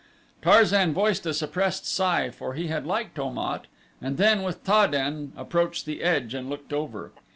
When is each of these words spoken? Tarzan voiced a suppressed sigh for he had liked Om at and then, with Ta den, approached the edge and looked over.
Tarzan 0.41 0.95
voiced 0.95 1.27
a 1.27 1.31
suppressed 1.35 1.85
sigh 1.85 2.31
for 2.31 2.55
he 2.55 2.69
had 2.69 2.87
liked 2.87 3.19
Om 3.19 3.37
at 3.37 3.67
and 4.01 4.17
then, 4.17 4.41
with 4.41 4.63
Ta 4.63 4.87
den, 4.87 5.31
approached 5.37 5.85
the 5.85 6.01
edge 6.01 6.33
and 6.33 6.49
looked 6.49 6.73
over. 6.73 7.11